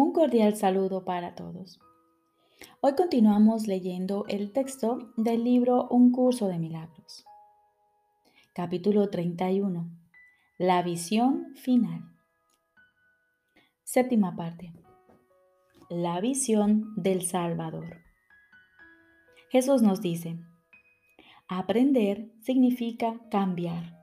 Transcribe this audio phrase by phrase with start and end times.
[0.00, 1.80] Un cordial saludo para todos.
[2.80, 7.24] Hoy continuamos leyendo el texto del libro Un curso de milagros.
[8.54, 9.90] Capítulo 31.
[10.56, 12.04] La visión final.
[13.82, 14.72] Séptima parte.
[15.90, 17.96] La visión del Salvador.
[19.50, 20.38] Jesús nos dice,
[21.48, 23.97] aprender significa cambiar.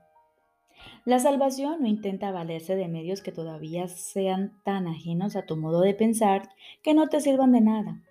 [1.06, 5.80] La salvación no intenta valerse de medios que todavía sean tan ajenos a tu modo
[5.82, 6.48] de pensar
[6.82, 8.02] que no te sirvan de nada,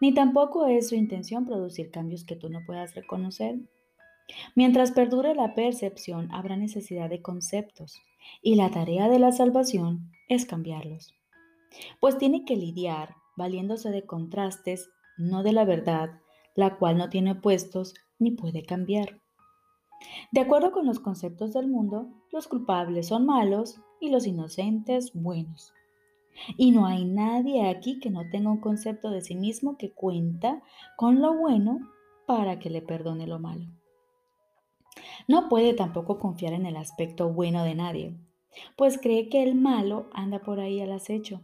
[0.00, 3.56] ni tampoco es su intención producir cambios que tú no puedas reconocer.
[4.54, 8.00] Mientras perdure la percepción, habrá necesidad de conceptos,
[8.40, 11.14] y la tarea de la salvación es cambiarlos.
[12.00, 14.88] Pues tiene que lidiar valiéndose de contrastes,
[15.18, 16.08] no de la verdad,
[16.54, 19.19] la cual no tiene opuestos ni puede cambiar.
[20.32, 25.72] De acuerdo con los conceptos del mundo, los culpables son malos y los inocentes buenos.
[26.56, 30.62] Y no hay nadie aquí que no tenga un concepto de sí mismo que cuenta
[30.96, 31.80] con lo bueno
[32.26, 33.66] para que le perdone lo malo.
[35.28, 38.16] No puede tampoco confiar en el aspecto bueno de nadie,
[38.76, 41.40] pues cree que el malo anda por ahí al acecho.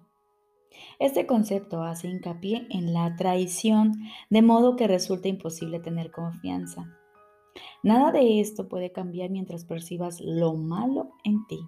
[0.99, 3.93] Este concepto hace hincapié en la traición,
[4.31, 6.87] de modo que resulta imposible tener confianza.
[7.83, 11.61] Nada de esto puede cambiar mientras percibas lo malo en ti.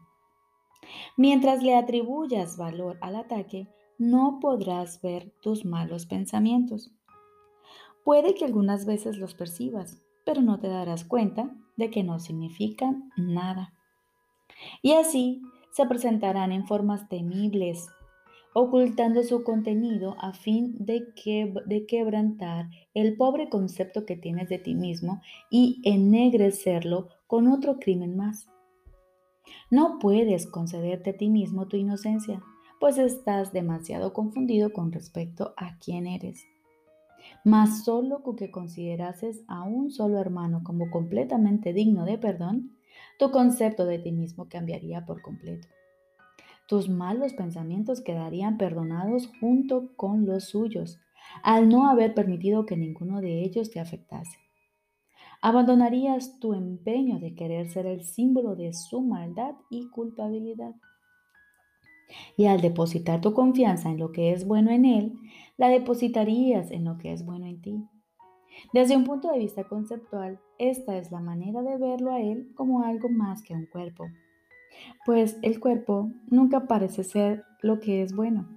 [1.16, 6.92] Mientras le atribuyas valor al ataque, no podrás ver tus malos pensamientos.
[8.04, 13.10] Puede que algunas veces los percibas, pero no te darás cuenta de que no significan
[13.16, 13.74] nada.
[14.82, 17.88] Y así se presentarán en formas temibles,
[18.60, 24.58] ocultando su contenido a fin de, que, de quebrantar el pobre concepto que tienes de
[24.58, 28.48] ti mismo y ennegrecerlo con otro crimen más.
[29.70, 32.42] No puedes concederte a ti mismo tu inocencia,
[32.80, 36.44] pues estás demasiado confundido con respecto a quién eres.
[37.44, 42.76] Mas solo con que considerases a un solo hermano como completamente digno de perdón,
[43.20, 45.68] tu concepto de ti mismo cambiaría por completo
[46.68, 51.00] tus malos pensamientos quedarían perdonados junto con los suyos,
[51.42, 54.38] al no haber permitido que ninguno de ellos te afectase.
[55.40, 60.74] Abandonarías tu empeño de querer ser el símbolo de su maldad y culpabilidad.
[62.36, 65.14] Y al depositar tu confianza en lo que es bueno en Él,
[65.56, 67.82] la depositarías en lo que es bueno en ti.
[68.74, 72.82] Desde un punto de vista conceptual, esta es la manera de verlo a Él como
[72.82, 74.04] algo más que un cuerpo
[75.04, 78.48] pues el cuerpo nunca parece ser lo que es bueno.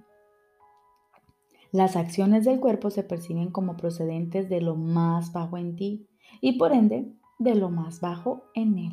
[1.72, 6.06] Las acciones del cuerpo se perciben como procedentes de lo más bajo en ti
[6.40, 8.92] y por ende de lo más bajo en él.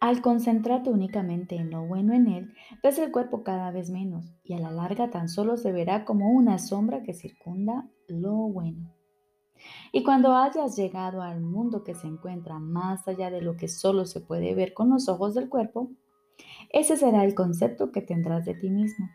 [0.00, 2.54] Al concentrarte únicamente en lo bueno en él,
[2.84, 6.30] ves el cuerpo cada vez menos y a la larga tan solo se verá como
[6.30, 8.97] una sombra que circunda lo bueno.
[9.92, 14.06] Y cuando hayas llegado al mundo que se encuentra más allá de lo que solo
[14.06, 15.90] se puede ver con los ojos del cuerpo,
[16.70, 19.08] ese será el concepto que tendrás de ti mismo.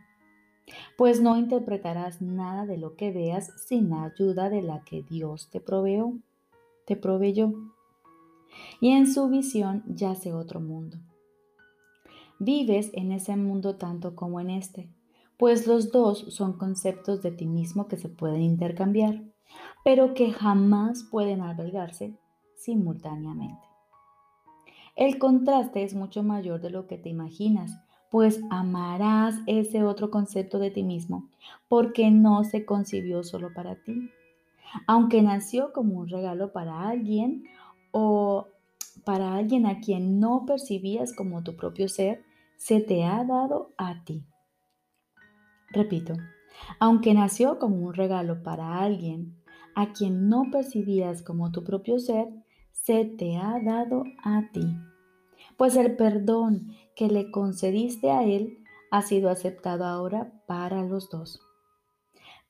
[0.98, 5.50] Pues no interpretarás nada de lo que veas sin la ayuda de la que Dios
[5.50, 6.18] te proveó,
[6.86, 7.54] te proveyó.
[8.80, 10.98] Y en su visión yace otro mundo.
[12.40, 14.90] Vives en ese mundo tanto como en este,
[15.38, 19.32] pues los dos son conceptos de ti mismo que se pueden intercambiar
[19.84, 22.18] pero que jamás pueden albergarse
[22.56, 23.68] simultáneamente.
[24.96, 27.72] El contraste es mucho mayor de lo que te imaginas,
[28.12, 31.30] pues amarás ese otro concepto de ti mismo,
[31.68, 34.12] porque no se concibió solo para ti.
[34.86, 37.46] Aunque nació como un regalo para alguien
[37.92, 38.48] o
[39.04, 42.24] para alguien a quien no percibías como tu propio ser,
[42.56, 44.24] se te ha dado a ti.
[45.72, 46.14] Repito,
[46.79, 49.35] aunque nació como un regalo para alguien
[49.75, 52.28] a quien no percibías como tu propio ser,
[52.72, 54.77] se te ha dado a ti.
[55.57, 58.60] Pues el perdón que le concediste a él
[58.92, 61.42] ha sido aceptado ahora para los dos.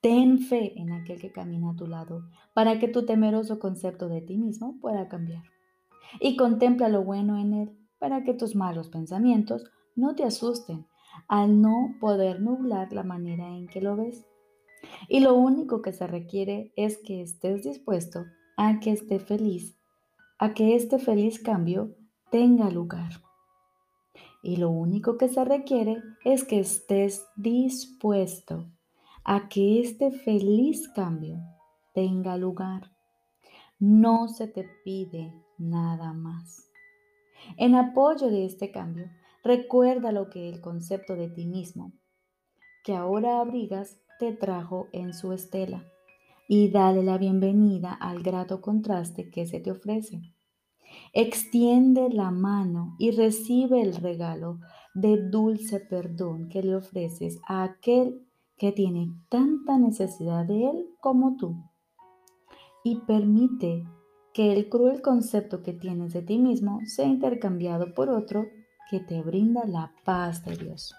[0.01, 2.23] Ten fe en aquel que camina a tu lado
[2.53, 5.43] para que tu temeroso concepto de ti mismo pueda cambiar.
[6.19, 9.63] Y contempla lo bueno en él para que tus malos pensamientos
[9.95, 10.85] no te asusten
[11.27, 14.25] al no poder nublar la manera en que lo ves.
[15.07, 18.25] Y lo único que se requiere es que estés dispuesto
[18.57, 19.77] a que esté feliz,
[20.39, 21.95] a que este feliz cambio
[22.29, 23.21] tenga lugar.
[24.41, 28.67] Y lo único que se requiere es que estés dispuesto
[29.23, 31.39] a que este feliz cambio
[31.93, 32.91] tenga lugar.
[33.79, 36.69] No se te pide nada más.
[37.57, 39.09] En apoyo de este cambio,
[39.43, 41.93] recuerda lo que el concepto de ti mismo
[42.83, 45.85] que ahora abrigas te trajo en su estela
[46.47, 50.21] y dale la bienvenida al grato contraste que se te ofrece.
[51.13, 54.59] Extiende la mano y recibe el regalo
[54.93, 61.37] de dulce perdón que le ofreces a aquel que tiene tanta necesidad de él como
[61.37, 61.55] tú.
[62.83, 63.85] Y permite
[64.33, 68.45] que el cruel concepto que tienes de ti mismo sea intercambiado por otro
[68.93, 70.93] que te brinda la paz de Dios.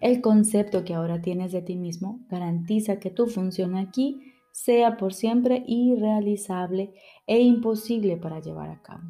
[0.00, 5.12] El concepto que ahora tienes de ti mismo garantiza que tu función aquí sea por
[5.12, 6.94] siempre irrealizable
[7.26, 9.02] e imposible para llevar a cabo.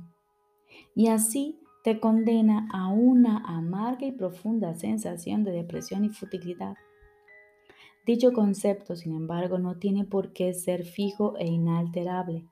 [0.94, 6.78] Y así te condena a una amarga y profunda sensación de depresión y futilidad.
[8.06, 12.46] Dicho concepto, sin embargo, no tiene por qué ser fijo e inalterable,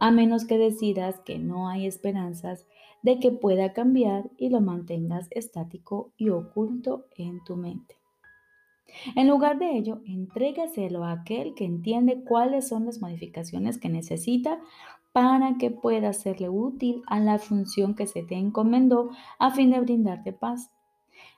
[0.00, 2.66] a menos que decidas que no hay esperanzas
[3.02, 7.96] de que pueda cambiar y lo mantengas estático y oculto en tu mente.
[9.16, 14.60] En lugar de ello, entrégaselo a aquel que entiende cuáles son las modificaciones que necesita
[15.12, 19.80] para que pueda serle útil a la función que se te encomendó a fin de
[19.80, 20.70] brindarte paz,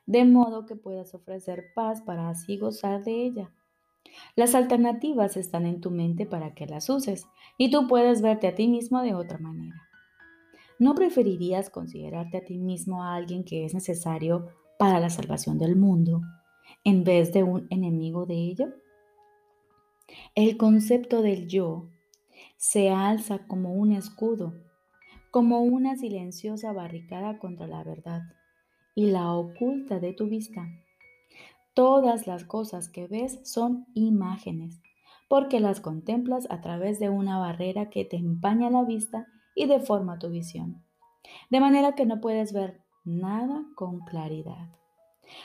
[0.06, 3.50] de modo que puedas ofrecer paz para así gozar de ella.
[4.37, 7.26] Las alternativas están en tu mente para que las uses
[7.58, 9.88] y tú puedes verte a ti mismo de otra manera.
[10.79, 14.49] ¿No preferirías considerarte a ti mismo a alguien que es necesario
[14.79, 16.21] para la salvación del mundo
[16.82, 18.67] en vez de un enemigo de ello?
[20.35, 21.88] El concepto del yo
[22.56, 24.55] se alza como un escudo,
[25.31, 28.23] como una silenciosa barricada contra la verdad
[28.97, 30.67] y la oculta de tu vista.
[31.73, 34.81] Todas las cosas que ves son imágenes,
[35.29, 40.18] porque las contemplas a través de una barrera que te empaña la vista y deforma
[40.18, 40.84] tu visión,
[41.50, 44.68] de manera que no puedes ver nada con claridad.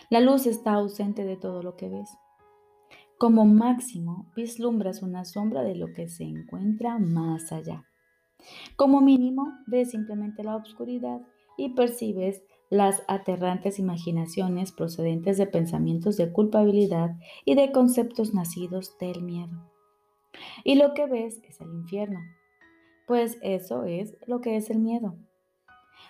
[0.10, 2.10] La luz está ausente de todo lo que ves.
[3.18, 7.86] Como máximo, vislumbras una sombra de lo que se encuentra más allá.
[8.78, 11.22] Como mínimo, ves simplemente la oscuridad
[11.58, 19.24] y percibes las aterrantes imaginaciones procedentes de pensamientos de culpabilidad y de conceptos nacidos del
[19.24, 19.70] miedo.
[20.64, 22.20] Y lo que ves es el infierno,
[23.10, 25.16] pues eso es lo que es el miedo.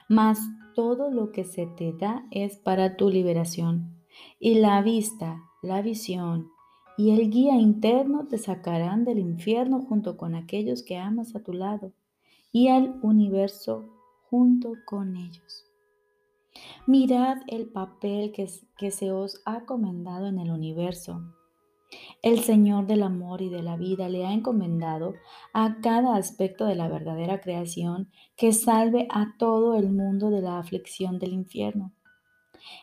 [0.09, 0.37] Mas
[0.75, 4.03] todo lo que se te da es para tu liberación.
[4.37, 6.51] Y la vista, la visión
[6.97, 11.53] y el guía interno te sacarán del infierno junto con aquellos que amas a tu
[11.53, 11.93] lado
[12.51, 13.85] y al universo
[14.29, 15.65] junto con ellos.
[16.85, 21.21] Mirad el papel que, que se os ha comendado en el universo
[22.21, 25.13] el Señor del amor y de la vida le ha encomendado
[25.53, 30.59] a cada aspecto de la verdadera creación que salve a todo el mundo de la
[30.59, 31.93] aflicción del infierno.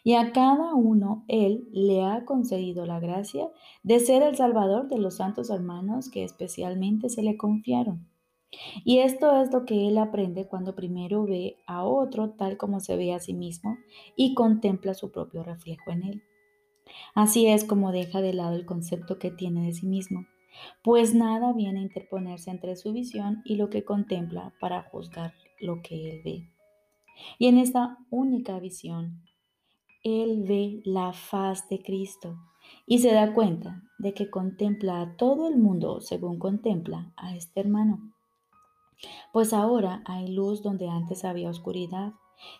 [0.02, 3.50] Y a cada uno Él le ha concedido la gracia
[3.82, 8.08] de ser el Salvador de los santos hermanos que especialmente se le confiaron.
[8.84, 12.96] Y esto es lo que Él aprende cuando primero ve a otro tal como se
[12.96, 13.76] ve a sí mismo
[14.16, 16.22] y contempla su propio reflejo en Él.
[17.14, 20.26] Así es como deja de lado el concepto que tiene de sí mismo,
[20.82, 25.82] pues nada viene a interponerse entre su visión y lo que contempla para juzgar lo
[25.82, 26.50] que él ve.
[27.38, 29.22] Y en esta única visión,
[30.02, 32.36] él ve la faz de Cristo
[32.86, 37.60] y se da cuenta de que contempla a todo el mundo según contempla a este
[37.60, 38.12] hermano.
[39.32, 42.12] Pues ahora hay luz donde antes había oscuridad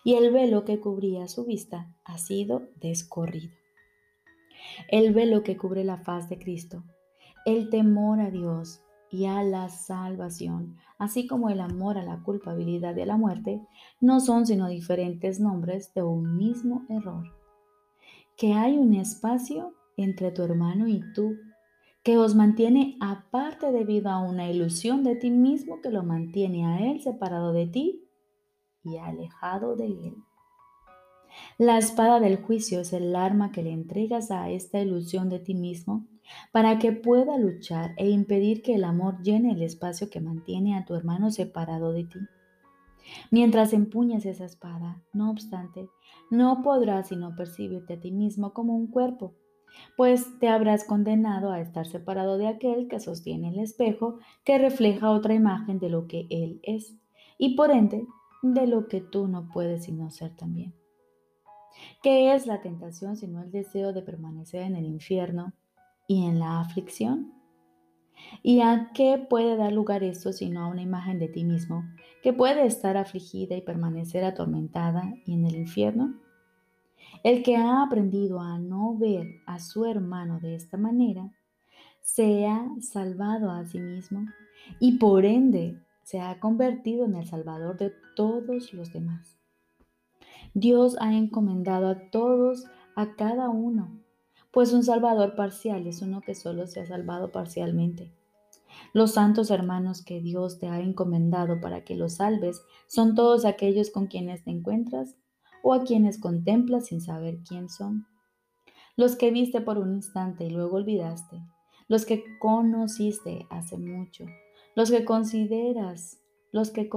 [0.03, 3.51] y el velo que cubría su vista ha sido descorrido
[4.89, 6.83] el velo que cubre la faz de Cristo,
[7.45, 12.95] el temor a Dios y a la salvación, así como el amor a la culpabilidad
[12.95, 13.61] y a la muerte,
[14.01, 17.23] no son sino diferentes nombres de un mismo error.
[18.35, 21.35] Que hay un espacio entre tu hermano y tú
[22.03, 26.79] que os mantiene aparte debido a una ilusión de ti mismo que lo mantiene a
[26.79, 28.07] él separado de ti
[28.83, 30.15] y alejado de él.
[31.57, 35.53] La espada del juicio es el arma que le entregas a esta ilusión de ti
[35.53, 36.05] mismo
[36.51, 40.85] para que pueda luchar e impedir que el amor llene el espacio que mantiene a
[40.85, 42.19] tu hermano separado de ti.
[43.31, 45.89] Mientras empuñas esa espada, no obstante,
[46.29, 49.33] no podrás sino percibirte a ti mismo como un cuerpo,
[49.95, 55.11] pues te habrás condenado a estar separado de aquel que sostiene el espejo que refleja
[55.11, 56.97] otra imagen de lo que él es,
[57.37, 58.05] y por ende
[58.41, 60.73] de lo que tú no puedes sino ser también.
[62.07, 65.51] ¿Qué es la tentación sino el deseo de permanecer en el infierno
[66.07, 67.33] y en la aflicción?
[68.41, 71.83] ¿Y a qué puede dar lugar esto sino a una imagen de ti mismo
[72.23, 76.17] que puede estar afligida y permanecer atormentada y en el infierno?
[77.25, 81.29] El que ha aprendido a no ver a su hermano de esta manera,
[81.99, 84.25] se ha salvado a sí mismo
[84.79, 89.36] y por ende se ha convertido en el Salvador de todos los demás.
[90.59, 94.01] Dios ha encomendado a todos, a cada uno,
[94.49, 98.11] pues un Salvador parcial es uno que solo se ha salvado parcialmente.
[98.91, 103.91] Los santos hermanos que Dios te ha encomendado para que los salves son todos aquellos
[103.91, 105.15] con quienes te encuentras
[105.61, 108.07] o a quienes contemplas sin saber quién son.
[108.95, 111.39] Los que viste por un instante y luego olvidaste.
[111.87, 114.25] Los que conociste hace mucho.
[114.75, 116.17] Los que consideras,
[116.51, 116.89] los que,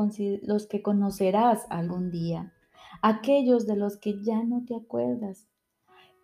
[0.45, 2.55] los que conocerás algún día.
[3.03, 5.47] Aquellos de los que ya no te acuerdas.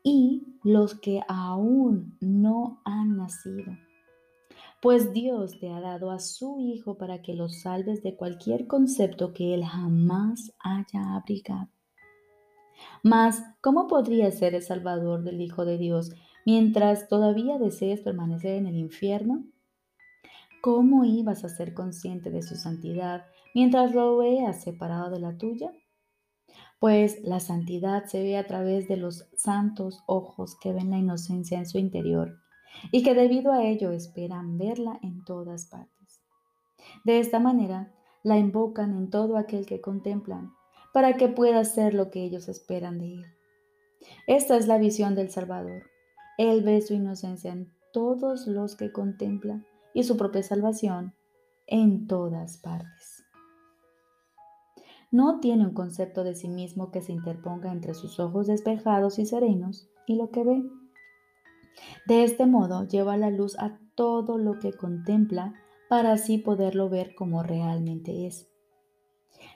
[0.03, 3.77] Y los que aún no han nacido
[4.87, 9.33] pues Dios te ha dado a su Hijo para que los salves de cualquier concepto
[9.33, 11.69] que Él jamás haya abrigado.
[13.03, 16.13] Mas, ¿cómo podría ser el Salvador del Hijo de Dios
[16.45, 19.45] mientras todavía desees permanecer en el infierno?
[20.61, 25.73] ¿Cómo ibas a ser consciente de su santidad mientras lo veas separado de la tuya?
[26.79, 31.59] Pues la santidad se ve a través de los santos ojos que ven la inocencia
[31.59, 32.39] en su interior
[32.93, 36.21] y que debido a ello esperan verla en todas partes.
[37.05, 37.93] De esta manera,
[38.23, 40.53] la invocan en todo aquel que contemplan,
[40.93, 43.25] para que pueda ser lo que ellos esperan de él.
[44.27, 45.85] Esta es la visión del Salvador.
[46.39, 49.65] Él ve su inocencia en todos los que contempla
[49.95, 51.15] y su propia salvación
[51.67, 53.16] en todas partes.
[55.11, 59.27] No tiene un concepto de sí mismo que se interponga entre sus ojos despejados y
[59.27, 60.65] serenos y lo que ve
[62.07, 65.55] de este modo lleva la luz a todo lo que contempla
[65.89, 68.49] para así poderlo ver como realmente es.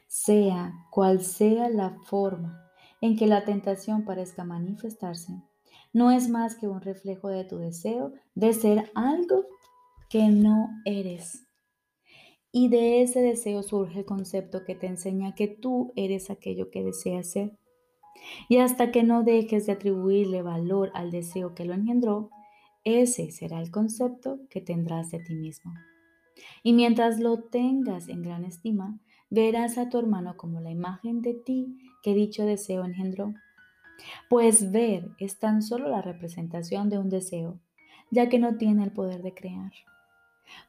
[0.07, 5.43] Sea cual sea la forma en que la tentación parezca manifestarse,
[5.93, 9.47] no es más que un reflejo de tu deseo de ser algo
[10.09, 11.50] que no eres.
[12.53, 16.83] Y de ese deseo surge el concepto que te enseña que tú eres aquello que
[16.83, 17.57] deseas ser.
[18.49, 22.31] Y hasta que no dejes de atribuirle valor al deseo que lo engendró,
[22.85, 25.73] ese será el concepto que tendrás de ti mismo.
[26.63, 28.99] Y mientras lo tengas en gran estima,
[29.31, 33.35] verás a tu hermano como la imagen de ti que dicho deseo engendró.
[34.29, 37.61] Pues ver es tan solo la representación de un deseo,
[38.11, 39.73] ya que no tiene el poder de crear.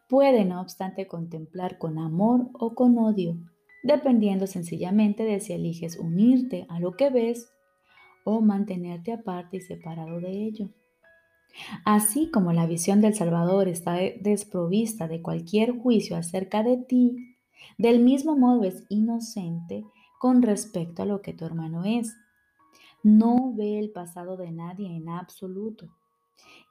[0.08, 3.38] Puede, no obstante, contemplar con amor o con odio,
[3.84, 7.50] dependiendo sencillamente de si eliges unirte a lo que ves
[8.24, 10.70] o mantenerte aparte y separado de ello.
[11.86, 17.36] Así como la visión del Salvador está desprovista de cualquier juicio acerca de ti,
[17.78, 19.84] del mismo modo es inocente
[20.20, 22.16] con respecto a lo que tu hermano es.
[23.04, 25.90] No ve el pasado de nadie en absoluto.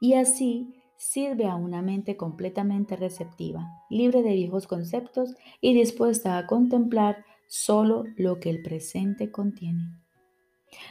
[0.00, 6.47] Y así sirve a una mente completamente receptiva, libre de viejos conceptos y dispuesta a
[6.47, 9.99] contemplar solo lo que el presente contiene.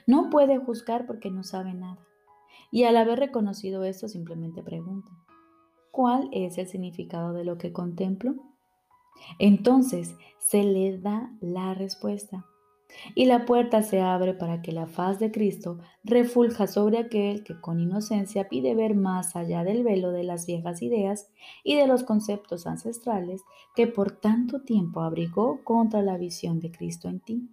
[0.08, 2.00] No puede juzgar porque no sabe nada.
[2.72, 5.12] Y al haber reconocido esto simplemente pregunta,
[5.92, 8.34] ¿cuál es el significado de lo que contemplo?
[9.38, 12.48] Entonces se le da la respuesta
[13.15, 17.60] y la puerta se abre para que la faz de Cristo refulja sobre aquel que
[17.60, 21.29] con inocencia pide ver más allá del velo de las viejas ideas
[21.63, 23.44] y de los conceptos ancestrales
[23.75, 27.50] que por tanto tiempo abrigó contra la visión de Cristo en ti.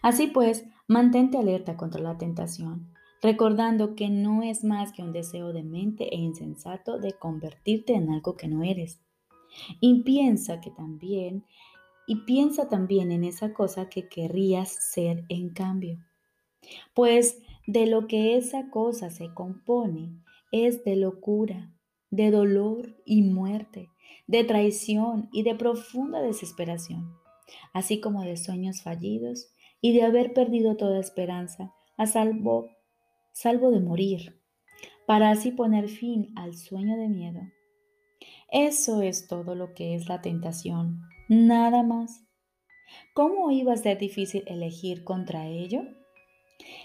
[0.00, 5.52] Así pues, mantente alerta contra la tentación, recordando que no es más que un deseo
[5.52, 9.00] de mente e insensato de convertirte en algo que no eres.
[9.80, 11.44] Y piensa que también
[12.06, 15.98] y piensa también en esa cosa que querrías ser en cambio.
[16.94, 21.72] Pues de lo que esa cosa se compone es de locura,
[22.10, 23.90] de dolor y muerte,
[24.26, 27.14] de traición y de profunda desesperación,
[27.72, 32.68] así como de sueños fallidos y de haber perdido toda esperanza, a salvo,
[33.32, 34.40] salvo de morir,
[35.06, 37.40] para así poner fin al sueño de miedo.
[38.50, 41.00] Eso es todo lo que es la tentación,
[41.34, 42.26] Nada más.
[43.14, 45.80] ¿Cómo iba a ser difícil elegir contra ello?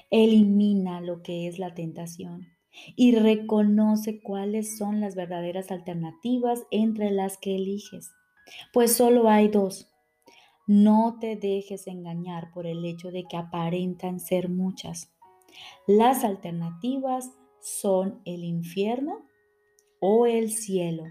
[0.10, 2.48] Elimina lo que es la tentación
[2.96, 8.10] y reconoce cuáles son las verdaderas alternativas entre las que eliges.
[8.72, 9.90] Pues solo hay dos.
[10.66, 15.12] No te dejes engañar por el hecho de que aparentan ser muchas.
[15.88, 19.26] Las alternativas son el infierno
[20.00, 21.04] o el cielo.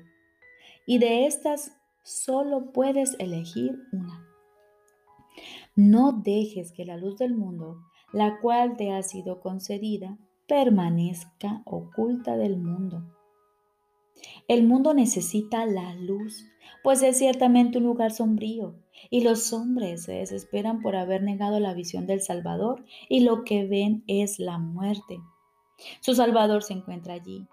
[0.87, 1.76] Y de estas
[2.07, 4.27] Solo puedes elegir una.
[5.75, 7.83] No dejes que la luz del mundo
[8.13, 13.03] la cual te ha sido concedida, permanezca oculta del mundo.
[14.49, 16.47] El mundo necesita la luz,
[16.83, 18.77] pues es ciertamente un lugar sombrío,
[19.11, 23.67] y los hombres se desesperan por haber negado la visión del Salvador, y lo que
[23.67, 25.21] ven es la muerte.
[26.01, 27.47] Su Salvador se encuentra allí,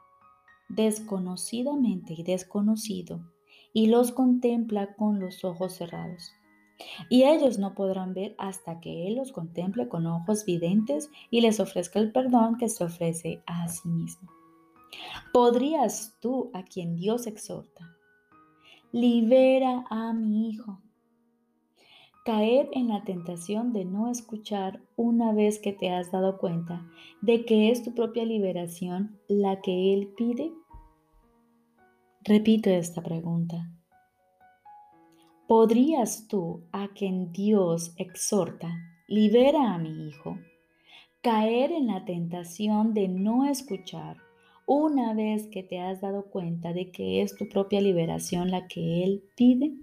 [0.70, 3.33] desconocidamente y desconocido,
[3.74, 6.32] y los contempla con los ojos cerrados.
[7.10, 11.60] Y ellos no podrán ver hasta que Él los contemple con ojos videntes y les
[11.60, 14.30] ofrezca el perdón que se ofrece a sí mismo.
[15.32, 17.98] ¿Podrías tú, a quien Dios exhorta,
[18.92, 20.80] libera a mi hijo?
[22.26, 26.88] Caer en la tentación de no escuchar una vez que te has dado cuenta
[27.22, 30.54] de que es tu propia liberación la que Él pide?
[32.26, 33.70] Repito esta pregunta.
[35.46, 38.74] ¿Podrías tú, a quien Dios exhorta,
[39.10, 40.38] libera a mi hijo,
[41.22, 44.20] caer en la tentación de no escuchar
[44.66, 49.04] una vez que te has dado cuenta de que es tu propia liberación la que
[49.04, 49.74] Él pide?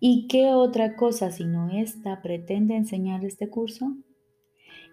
[0.00, 3.96] ¿Y qué otra cosa sino esta pretende enseñar este curso?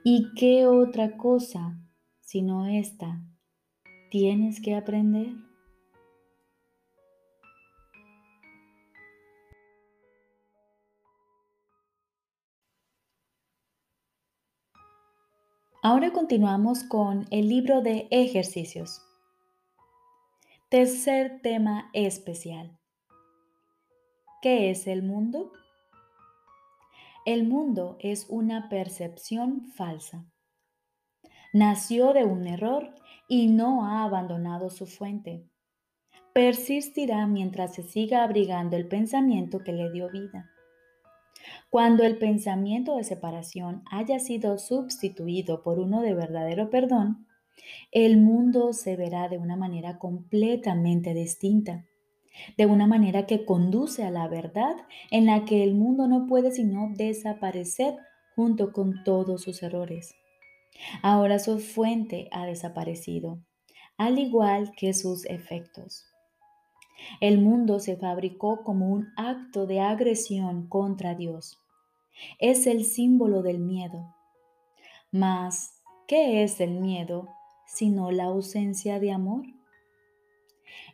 [0.04, 1.82] ¿Y qué otra cosa
[2.20, 3.20] sino esta
[4.12, 5.49] tienes que aprender?
[15.92, 19.02] Ahora continuamos con el libro de ejercicios.
[20.70, 22.78] Tercer tema especial.
[24.44, 25.52] ¿Qué es el mundo?
[27.26, 30.28] El mundo es una percepción falsa.
[31.54, 32.94] Nació de un error
[33.28, 35.50] y no ha abandonado su fuente.
[36.34, 40.49] Persistirá mientras se siga abrigando el pensamiento que le dio vida.
[41.70, 47.28] Cuando el pensamiento de separación haya sido sustituido por uno de verdadero perdón,
[47.92, 51.86] el mundo se verá de una manera completamente distinta,
[52.58, 54.76] de una manera que conduce a la verdad
[55.12, 57.96] en la que el mundo no puede sino desaparecer
[58.36, 60.16] junto con todos sus errores.
[61.02, 63.40] Ahora su fuente ha desaparecido,
[63.98, 66.06] al igual que sus efectos.
[67.22, 71.60] El mundo se fabricó como un acto de agresión contra Dios.
[72.40, 74.16] Es el símbolo del miedo.
[75.12, 77.30] Mas, ¿qué es el miedo
[77.66, 79.46] sino la ausencia de amor?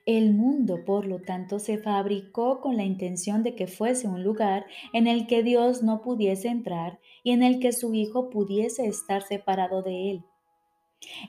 [0.05, 4.65] El mundo, por lo tanto, se fabricó con la intención de que fuese un lugar
[4.93, 9.23] en el que Dios no pudiese entrar y en el que su Hijo pudiese estar
[9.23, 10.25] separado de él.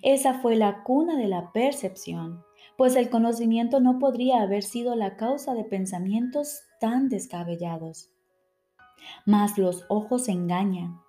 [0.02, 2.44] Esa fue la cuna de la percepción
[2.76, 8.10] pues el conocimiento no podría haber sido la causa de pensamientos tan descabellados.
[9.24, 11.00] Mas los ojos engañan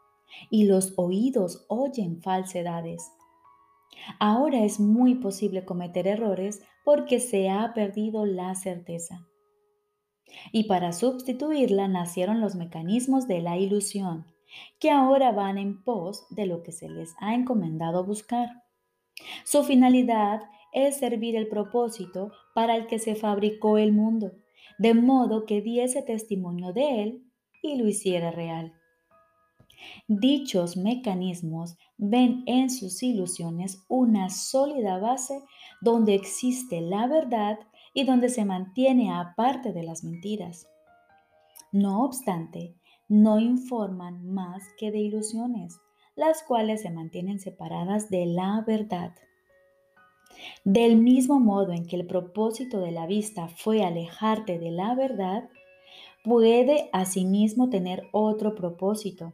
[0.49, 3.11] y los oídos oyen falsedades.
[4.19, 9.27] Ahora es muy posible cometer errores porque se ha perdido la certeza.
[10.51, 14.25] Y para sustituirla nacieron los mecanismos de la ilusión,
[14.79, 18.63] que ahora van en pos de lo que se les ha encomendado buscar.
[19.45, 20.41] Su finalidad
[20.73, 24.33] es servir el propósito para el que se fabricó el mundo,
[24.77, 27.23] de modo que diese testimonio de él
[27.61, 28.73] y lo hiciera real.
[30.07, 35.43] Dichos mecanismos ven en sus ilusiones una sólida base
[35.81, 37.59] donde existe la verdad
[37.93, 40.67] y donde se mantiene aparte de las mentiras.
[41.71, 42.75] No obstante,
[43.07, 45.79] no informan más que de ilusiones,
[46.15, 49.13] las cuales se mantienen separadas de la verdad.
[50.63, 55.49] Del mismo modo en que el propósito de la vista fue alejarte de la verdad,
[56.23, 59.33] puede asimismo tener otro propósito.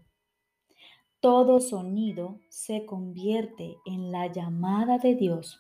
[1.20, 5.60] Todo sonido se convierte en la llamada de Dios.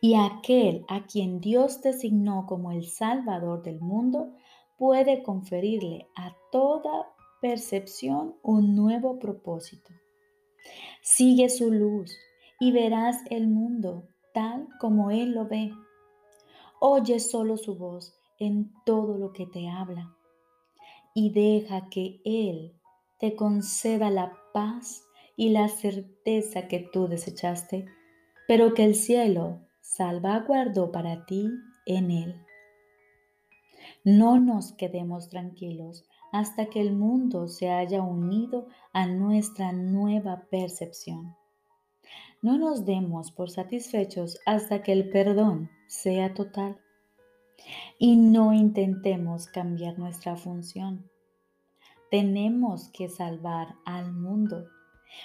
[0.00, 4.32] Y aquel a quien Dios designó como el Salvador del mundo
[4.78, 9.92] puede conferirle a toda percepción un nuevo propósito.
[11.02, 12.16] Sigue su luz
[12.58, 15.72] y verás el mundo tal como Él lo ve.
[16.80, 20.14] Oye solo su voz en todo lo que te habla
[21.14, 22.74] y deja que Él
[23.18, 25.04] te conceda la paz
[25.36, 27.86] y la certeza que tú desechaste,
[28.46, 31.48] pero que el cielo salvaguardó para ti
[31.86, 32.36] en Él.
[34.04, 41.34] No nos quedemos tranquilos hasta que el mundo se haya unido a nuestra nueva percepción.
[42.42, 46.80] No nos demos por satisfechos hasta que el perdón sea total.
[47.98, 51.10] Y no intentemos cambiar nuestra función.
[52.10, 54.68] Tenemos que salvar al mundo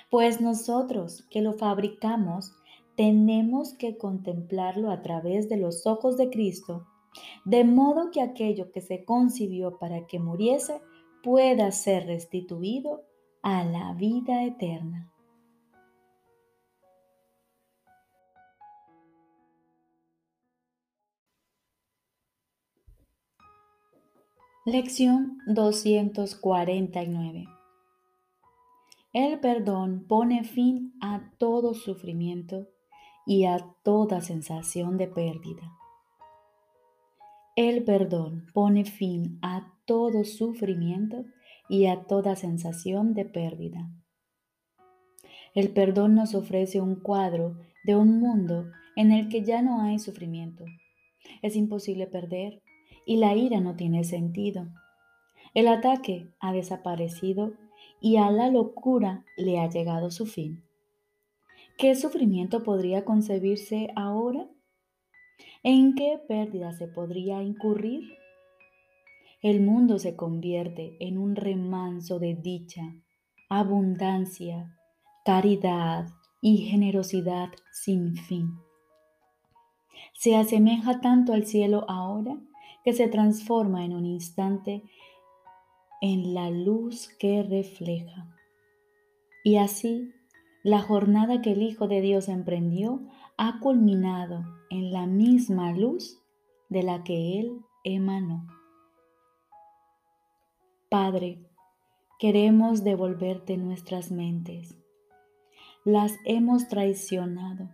[0.10, 2.54] pues nosotros que lo fabricamos
[2.96, 6.86] tenemos que contemplarlo a través de los ojos de Cristo,
[7.44, 10.80] de modo que aquello que se concibió para que muriese
[11.24, 13.04] pueda ser restituido
[13.42, 15.13] a la vida eterna.
[24.66, 27.48] Lección 249
[29.12, 32.70] El perdón pone fin a todo sufrimiento
[33.26, 35.70] y a toda sensación de pérdida.
[37.58, 41.26] El perdón pone fin a todo sufrimiento
[41.68, 43.92] y a toda sensación de pérdida.
[45.54, 50.00] El perdón nos ofrece un cuadro de un mundo en el que ya no hay
[50.00, 50.64] sufrimiento.
[51.42, 52.63] Es imposible perder
[53.06, 54.68] y la ira no tiene sentido.
[55.54, 57.54] El ataque ha desaparecido
[58.02, 60.64] y a la locura le ha llegado su fin.
[61.78, 64.48] ¿Qué sufrimiento podría concebirse ahora?
[65.64, 68.18] ¿En qué pérdida se podría incurrir?
[69.42, 72.96] El mundo se convierte en un remanso de dicha,
[73.50, 74.78] abundancia,
[75.26, 76.08] caridad
[76.42, 78.52] y generosidad sin fin.
[80.14, 82.38] Se asemeja tanto al cielo ahora
[82.84, 84.84] que se transforma en un instante
[86.02, 88.28] en la luz que refleja.
[89.44, 90.14] Y así
[90.64, 93.02] la jornada que el Hijo de Dios emprendió
[93.38, 96.22] ha culminado en la misma luz
[96.70, 98.48] de la que Él emanó.
[100.90, 101.40] Padre,
[102.20, 104.78] queremos devolverte nuestras mentes.
[105.84, 107.70] Las hemos traicionado,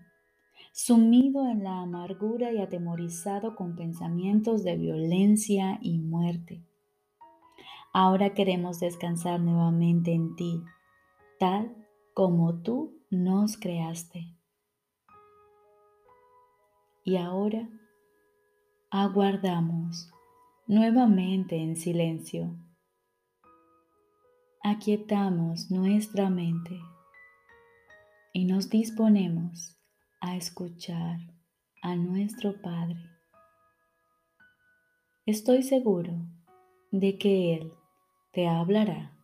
[0.86, 6.64] sumido en la amargura y atemorizado con pensamientos de violencia y muerte.
[7.92, 10.64] Ahora queremos descansar nuevamente en ti,
[11.38, 11.76] tal
[12.14, 14.38] como tú nos creaste.
[17.04, 17.68] Y ahora
[18.90, 20.10] aguardamos
[20.66, 22.56] nuevamente en silencio.
[24.64, 26.80] Aquietamos nuestra mente
[28.32, 29.79] y nos disponemos
[30.22, 31.20] a escuchar
[31.82, 33.10] a nuestro Padre.
[35.26, 36.14] Estoy seguro
[36.92, 37.74] de que Él
[38.32, 39.18] te hablará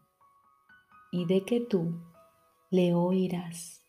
[1.11, 2.01] y de que tú
[2.69, 3.84] le oirás.